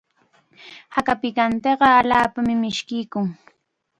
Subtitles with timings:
[0.95, 3.27] Haka pikantiqa allaapam mishkiykun.